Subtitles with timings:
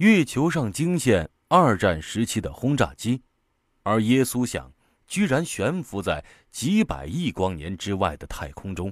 [0.00, 3.20] 月球上惊现二战时期的轰炸机，
[3.82, 4.72] 而耶稣像
[5.06, 8.90] 居然悬浮在几百亿光年之外的太空中。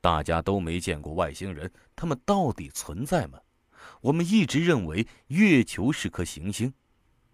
[0.00, 3.38] 大家都没见过外星人，他们到底存在吗？
[4.00, 6.72] 我们一直认为月球是颗行星，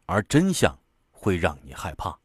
[0.06, 0.76] 而真相
[1.12, 2.18] 会让你害怕。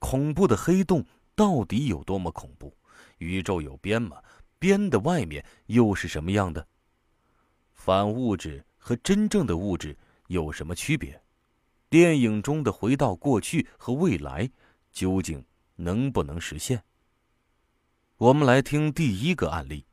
[0.00, 1.06] 恐怖的黑洞
[1.36, 2.76] 到底有多么恐怖？
[3.18, 4.16] 宇宙有边吗？
[4.58, 6.66] 边的外面又是什么样的？
[7.72, 9.96] 反物质和真正的物质
[10.26, 11.22] 有什么区别？
[11.88, 14.50] 电影中的回到过去和未来
[14.90, 16.82] 究竟能不能实现？
[18.16, 19.86] 我们来听第一个案例：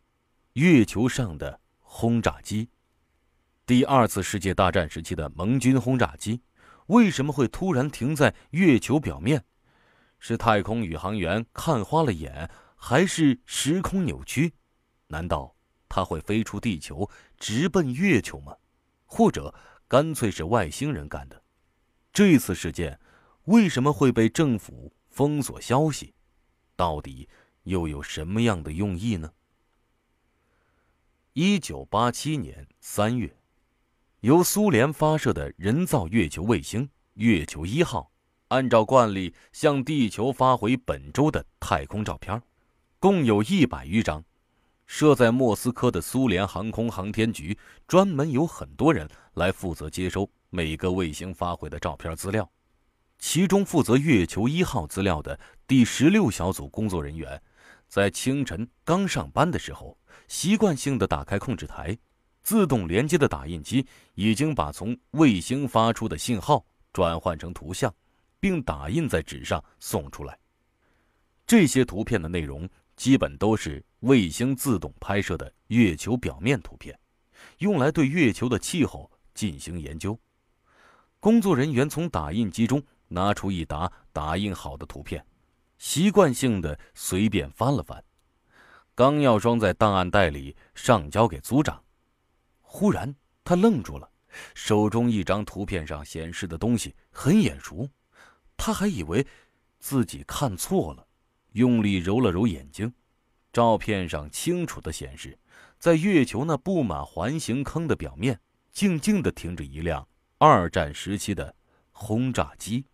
[0.54, 2.67] 月球上的轰炸机。
[3.67, 6.42] 第二次世界大战时期的盟军轰炸机
[6.88, 9.45] 为什么会突然停在月球表面？
[10.17, 14.56] 是太空宇航员看花了眼，还是时空扭曲？
[15.09, 15.56] 难道
[15.88, 18.56] 它会飞出地球，直奔月球吗？
[19.12, 19.54] 或者
[19.88, 21.44] 干脆是外星人干的？
[22.13, 23.00] 这次事件
[23.45, 26.14] 为什么会被政府封锁消息？
[26.75, 27.28] 到底
[27.64, 29.34] 又有什么样的用意呢？
[31.34, 33.36] 一九八七年三月，
[34.19, 38.12] 由苏联发射的人造月球卫星“月球一号”，
[38.50, 42.41] 按照惯例向地球发回本周的太空照片，
[43.00, 44.23] 共有一百余张。
[44.90, 47.56] 设在莫斯科的苏联航空航天局
[47.88, 52.50] 专门有很多人来负责接收每个卫星发回的照片资料，
[53.20, 57.40] 其中负责月球一号资料的第十六小组工作人员，
[57.88, 59.96] 在清晨刚上班的时候，
[60.28, 61.96] 习惯性的打开控制台，
[62.42, 67.94] 自动连接的打印机已经把从卫星发出的信号转换成图像，
[68.40, 70.36] 并打印在纸上送出来。
[71.46, 72.68] 这些图片的内容。
[73.00, 77.00] 基本都是卫星自动拍摄的月球表面图片，
[77.59, 80.19] 用来对月球的气候进行研究。
[81.17, 85.25] 工作人员从打印机中拿出一沓打印好的图片，
[85.78, 88.03] 习惯性的随便翻了翻，
[88.94, 91.81] 刚要装在档案袋里上交给组长，
[92.59, 94.12] 忽然他愣住了，
[94.53, 97.90] 手中一张图片上显示的东西很眼熟，
[98.57, 99.25] 他还以为
[99.79, 101.06] 自己看错了。
[101.54, 102.94] 用力揉了揉眼睛，
[103.52, 105.38] 照片上清楚的显示，
[105.80, 108.40] 在月球那布满环形坑的表面，
[108.72, 111.56] 静静的停着一辆二战时期的
[111.92, 112.86] 轰炸机。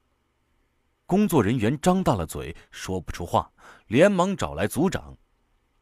[1.06, 3.52] 工作人员张大了嘴，说不出话，
[3.88, 5.16] 连忙找来组长。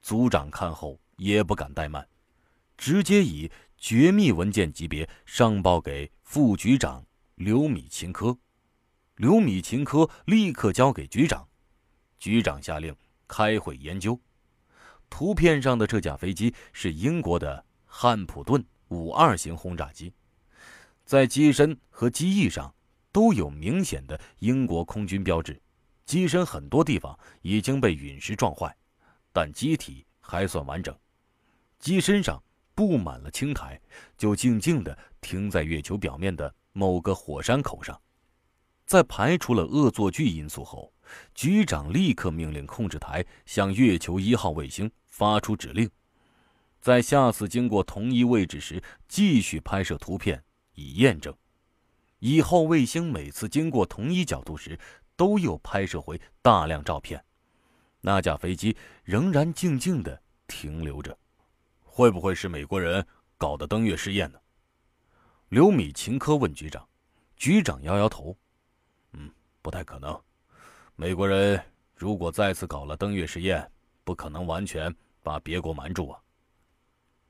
[0.02, 2.06] 组长看后也不敢怠慢，
[2.76, 7.06] 直接以绝密文件级别上报给副局长
[7.36, 8.38] 刘米琴科。
[9.16, 11.48] 刘米琴科立刻交给局长。
[12.24, 12.96] 局长下令
[13.28, 14.18] 开会研究。
[15.10, 20.14] 图片上的这架飞机是英国的汉普顿五二型轰炸机，
[21.04, 22.74] 在机身和机翼上
[23.12, 25.62] 都有明显的英国空军标志。
[26.06, 28.74] 机身很多地方已经被陨石撞坏，
[29.34, 30.98] 但机体还算完整。
[31.78, 32.42] 机身上
[32.74, 33.78] 布满了青苔，
[34.18, 38.00] 就静静地停在月球表面的某个火山口上。
[38.86, 40.92] 在排除了恶作剧因素后。
[41.36, 45.88] 局长立刻命令控制台向月球一号卫星发出指令，
[46.80, 50.44] 在下次经过同一位置时继续拍摄图片，
[50.74, 51.32] 以验证。
[52.20, 54.80] 以后卫星每次经过同一角度时，
[55.16, 57.24] 都又拍摄回大量照片。
[58.02, 61.16] 那架飞机仍然静静地停留着。
[61.82, 63.06] 会不会是美国人
[63.38, 64.40] 搞的登月试验呢？
[65.50, 66.88] 刘米琴科问局长。
[67.36, 68.36] 局长摇摇头：“，
[69.64, 70.16] 不太可能。”
[70.96, 71.60] 美国人
[71.96, 73.68] 如果再次搞了登月实验，
[74.04, 76.20] 不可能完全把别国瞒住啊。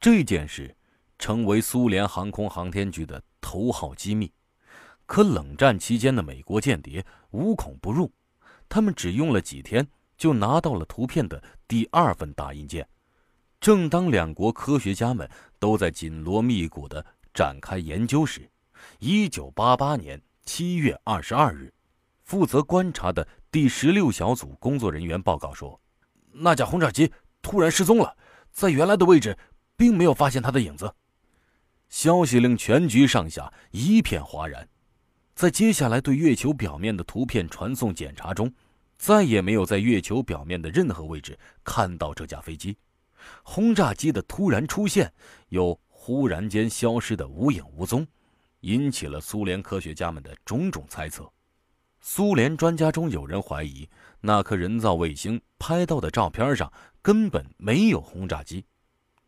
[0.02, 0.76] 这件事
[1.18, 4.30] 成为苏联航空航天局的头号机密。
[5.06, 8.12] 可冷战期间的美国间谍无孔不入，
[8.68, 12.88] 他们只用了几天就拿到了图片的第二份打印件。
[13.60, 15.30] 正当两国科学家们
[15.60, 18.50] 都在紧锣密鼓地展开研究时，
[19.00, 21.74] 一九八八年七月二十二日，
[22.24, 23.28] 负责观察的。
[23.52, 25.80] 第十六小组工作人员报告说，
[26.32, 27.12] 那架轰炸机
[27.42, 28.18] 突然失踪了，
[28.52, 29.38] 在原来的位置，
[29.78, 30.92] 并没有发现它的影子。
[31.88, 34.68] 消息令全局上下一片哗然。
[35.36, 38.52] 在接下来对月球表面的图片传送检查中，
[38.98, 42.76] 再也没有在月球表面的任何位置看到这架飞机。
[43.44, 45.14] 轰炸机的突然出现，
[45.50, 48.08] 又忽然间消失的无影无踪，
[48.62, 51.32] 引起了苏联科学家们的种种猜测。
[52.06, 53.90] 苏联专家中有人怀疑，
[54.20, 56.70] 那颗人造卫星拍到的照片上
[57.02, 58.66] 根本没有轰炸机，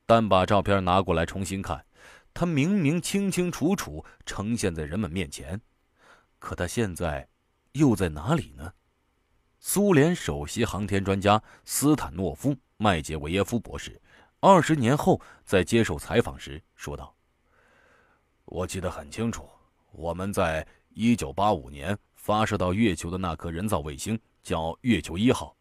[0.06, 1.86] 但把照片拿过来重新看，
[2.34, 5.62] 它明明清清楚楚呈现在人们面前，
[6.38, 7.26] 可它现在
[7.72, 8.74] 又在哪里呢？
[9.58, 14.02] 苏联首席航天专家斯坦诺夫·麦杰维耶夫博士，
[14.42, 17.16] 二十年后在接受采访时说道
[18.44, 19.48] ：“我记得很清楚，
[19.94, 25.56] 我们在一九八五年发射到月球的那颗人造卫星叫月球一号。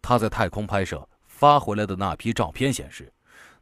[0.00, 3.12] 他在太空拍摄发回来的那批照片显示，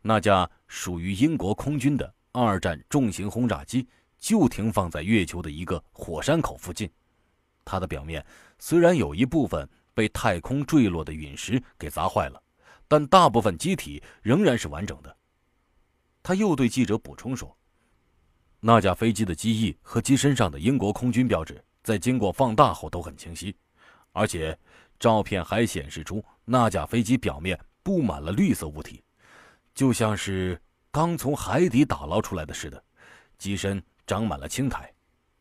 [0.03, 3.89] 那架属于英国空军的二战重型轰炸机
[4.19, 6.87] 就停放在月球的一个火山口附近。
[7.65, 8.23] 它的表面。”
[8.61, 12.41] 虽然有一部分被太空坠落的陨石给砸坏了，
[12.87, 15.17] 但大部分机体仍然是完整的。
[16.23, 17.57] 他又对记者补充说
[18.61, 23.57] ：“那架飞机的机翼和机身上的英国空军标志，在经过放大后都很清晰，
[24.13, 24.59] 而且
[24.99, 29.03] 照片还显示出那架飞机表面布满了绿色物体，
[29.75, 32.83] 就像是刚从海底打捞出来的似的。
[33.39, 34.93] 机身长满了青苔，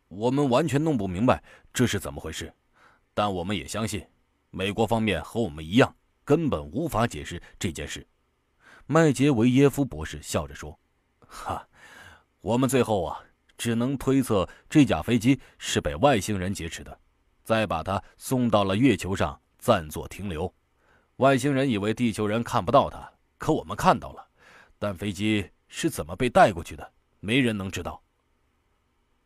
[0.07, 2.51] 我们完全弄不明白这是怎么回事。”
[3.13, 4.07] 但我们也相信，
[4.49, 5.93] 美国方面和我们一样，
[6.23, 8.07] 根本无法解释这件事。
[8.87, 10.79] 麦杰维耶夫博士笑着说
[11.27, 11.67] ：“哈，
[12.39, 13.21] 我们最后啊，
[13.61, 16.99] 只能推测这架飞机是被外星人劫持的，
[17.43, 20.51] 再把它送到了月球上暂作停留。
[21.17, 24.27] 外星人以为地球人看不到它，可我们看到了。
[24.79, 28.01] 但飞机是怎么被带过去的，没人能知道。”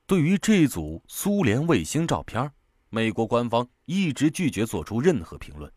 [0.06, 2.52] 对于这组苏联卫星照片。
[2.90, 5.72] 美国官方一直拒绝做出任何评论。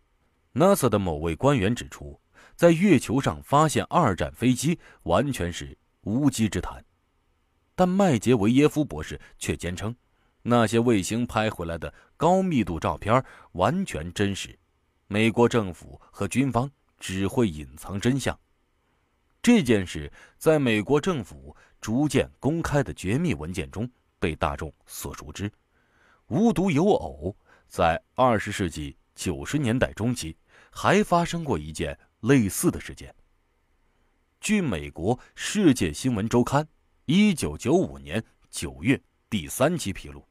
[0.54, 2.20] NASA 的某位官员指出，
[2.56, 6.84] 在月球上发现二战飞机完全是无稽之谈。
[7.78, 9.94] 但麦杰维耶夫博士却坚称，
[10.42, 14.58] 那些卫星拍回来的高密度照片完全真实。
[15.06, 18.36] 美国政府和军方只会隐藏真相。
[19.40, 23.88] 这件事在美国政府逐渐公开的绝密文件中
[24.18, 25.48] 被大众所熟知。
[26.26, 27.36] 无独有偶，
[27.68, 30.36] 在二十世纪九十年代中期，
[30.72, 33.14] 还发生过一件类似的事件。
[34.40, 36.64] 据美国《世界新闻周刊》
[37.10, 39.00] 一九九五年九月
[39.30, 40.22] 第三期披露，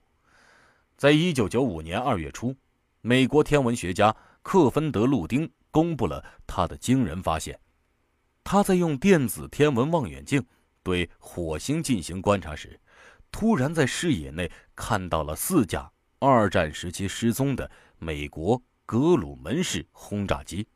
[0.95, 2.56] 在一九九五年二月初，
[3.01, 7.59] 美国天文学家克芬德·路丁公布了他的惊人发现：
[8.44, 10.45] 他在用电子天文望远镜
[10.83, 12.80] 对火星进行观察时。
[13.31, 20.68] 突然在视野内看到了四架二战时期失踪的美国格鲁门式轰炸机，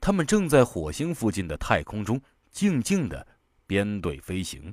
[0.00, 2.22] 他们正在火星附近的太空中
[2.52, 3.26] 静静地
[3.66, 4.72] 编队飞行。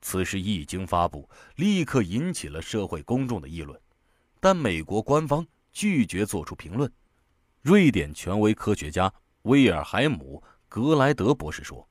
[0.00, 3.78] 此事一经发布，立刻引起了社会公众的议论，
[4.40, 6.90] 但美国官方拒绝做出评论。
[7.62, 9.12] 瑞典权威科学家
[9.42, 11.88] 威尔海姆·格莱德博士说：“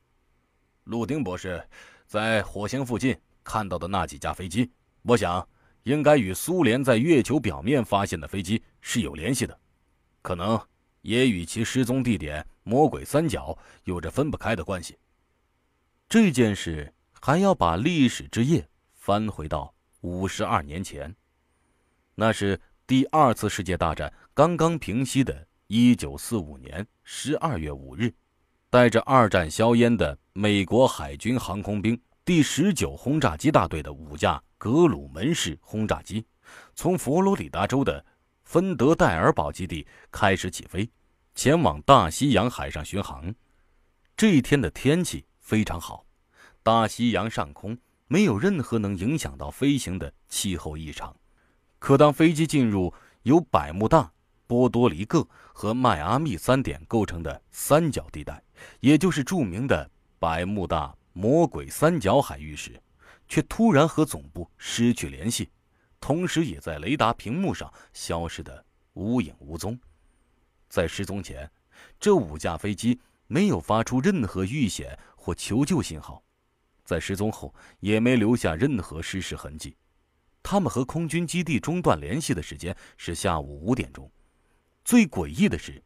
[0.86, 1.62] 路丁博士
[2.06, 4.70] 在火星附近。”看到的那几架飞机，
[5.04, 5.48] 我想
[5.84, 9.58] 应该与苏联在月球表面发现的飞机是有联系的，
[10.22, 10.60] 可能
[11.02, 14.98] 也与其失踪地点魔鬼三角有着分不开的关系。
[16.10, 21.16] 这件事还要把历史之夜翻回到五十二年前，
[22.16, 28.14] 那是第二次世界大战刚刚平息的一九四五年十二月五日，
[28.70, 32.00] 带着二战硝烟的美国海军航空兵。
[32.24, 36.26] 第十九轰炸机大队的五架格鲁门式轰炸机，
[36.76, 38.06] 从佛罗里达州的
[38.44, 40.90] 芬德戴尔堡基地开始起飞，
[41.36, 43.34] 前往大西洋海上巡航。
[44.16, 46.06] 这一天的天气非常好，
[46.68, 51.16] 大西洋上空没有任何能影响到飞行的气候异常。
[51.80, 52.94] 可当飞机进入
[53.24, 54.12] 由百慕大、
[54.48, 58.44] 波多黎各和迈阿密三点构成的三角地带，
[58.82, 60.94] 也就是著名的百慕大。
[61.14, 62.78] 魔鬼三角海域时，
[63.30, 65.50] 却突然和总部失去联系，
[66.02, 69.80] 同时也在雷达屏幕上消失的无影无踪。
[70.68, 71.50] 在失踪前，
[71.98, 76.22] 这五架飞机没有发出任何遇险或求救信号；
[76.88, 79.76] 在失踪后，也没留下任何失事痕迹。
[80.42, 84.10] 他们和空军基地中断联系的时间是下午五点钟。
[84.84, 85.84] 最诡异的是，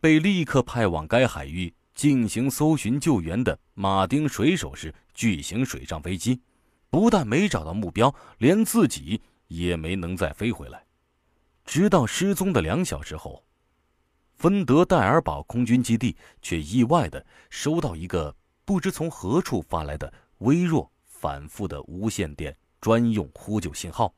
[0.00, 1.74] 被立刻派往该海域。
[1.98, 6.40] 进行搜寻救援的马丁水手式巨型水上飞机，
[6.90, 10.86] 不但没找到目标，连自己也没能再飞回来。
[11.64, 13.44] 直到失踪的两小时后，
[14.36, 18.32] 芬德戴尔堡空军基地却意外的收到一个
[18.64, 24.14] 不知从何处发来的微弱、反复的无线电专用呼救信号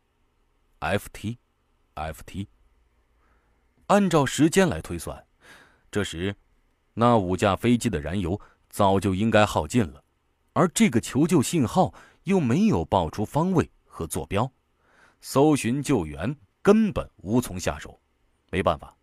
[0.81, 2.47] ，FT，FT。
[3.87, 5.27] 按照时间来推算，
[5.91, 6.35] 这时。
[6.93, 10.05] 那五架飞机的燃油早就应该耗尽了，
[10.53, 14.53] 而这个求救信号又没有报出方位和坐标，
[15.21, 17.99] 搜寻救援根本无从下手。
[18.51, 18.95] 没办法，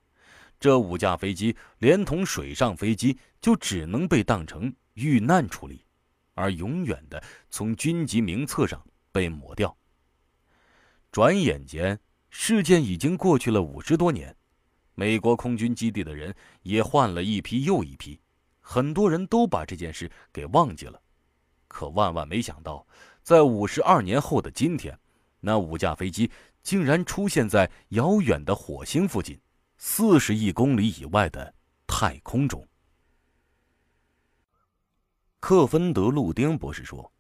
[0.60, 5.84] 这五架飞机连同水上飞机就只能被当成遇难处理，
[6.38, 9.76] 而永远的从军籍名册上被抹掉。
[11.12, 14.34] 转眼间，事件已经过去了五十多年，
[14.94, 18.20] 美国空军基地的人也换了一批又一批，
[18.62, 21.02] 很多人都把这件事给忘记了。
[21.68, 22.86] 可万万没想到，
[23.24, 24.98] 在五十二年后的今天，
[25.40, 26.30] 那五架飞机
[26.62, 29.40] 竟然出现在遥远的火星附近，
[29.78, 31.54] 四十亿公里以外的
[31.88, 32.66] 太空中。
[35.40, 37.12] 克芬德·路丁博士说。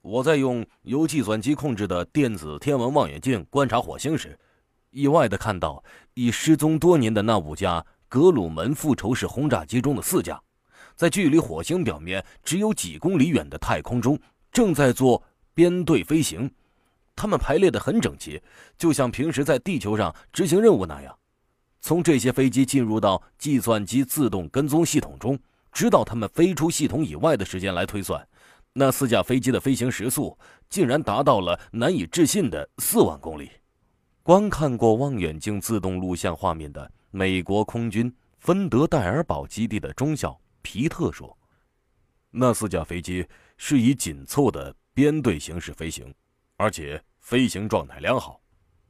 [0.00, 4.38] 我在用由计算机控制的电子天文望远镜观察火星时，
[4.90, 5.82] 意外的看到
[6.14, 10.40] 已失踪多年的那五架格鲁门复仇式轰炸机中的四架，
[10.94, 14.16] 在距离火星表面只有几公里远的太空中
[14.52, 15.20] 正在做
[15.52, 16.48] 编队飞行，
[17.16, 18.40] 它们排列的很整齐，
[18.78, 21.18] 就像平时在地球上执行任务那样。
[21.80, 25.36] 从这些飞机进入到计算机自动跟踪系统中，
[25.76, 28.26] 直到他们飞出系统以外的时间来推算。
[28.72, 30.34] 那四架飞机的飞行时速
[30.70, 33.50] 竟然达到了难以置信的四万公里。
[34.22, 41.36] 观看过望远镜自动录像画面的美国空军芬德戴尔堡基地的中校皮特说
[42.32, 43.26] ：“那四架飞机
[43.58, 46.10] 是以紧凑的编队形式飞行，
[46.56, 48.40] 而且飞行状态良好，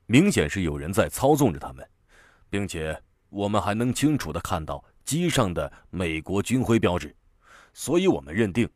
[0.07, 1.85] 明显是有人在操纵着它们，
[2.49, 2.97] 并且
[3.29, 7.17] 我们还能清楚地看到机上的美国军徽标志，
[7.73, 8.69] 所以我们认定。”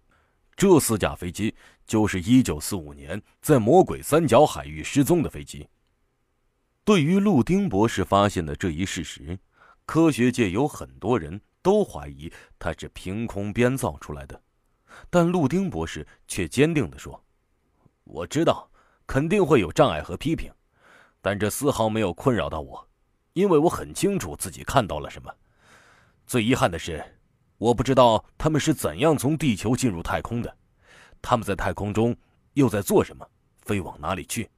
[0.56, 1.54] 这四架飞机
[1.86, 5.66] 就是1945年在魔鬼三角海域失踪的飞机。
[6.84, 9.38] 对于陆丁博士发现的这一事实，
[9.86, 14.38] 科学界有很多人都怀疑他是凭空编造出来的，
[15.08, 17.24] 但陆丁博士却坚定地说
[18.04, 18.70] ：“我知道
[19.06, 20.52] 肯定会有障碍和批评，
[21.22, 22.86] 但这丝毫没有困扰到我，
[23.32, 25.32] 因为我很清楚自己看到了什么。
[26.30, 27.04] 最遗憾的是。”
[27.58, 30.56] 我不知道他们是怎样从地球进入太空的，
[31.20, 32.16] 他们在太空中
[32.52, 33.28] 又在做什么，
[33.62, 34.48] 飞往哪里去？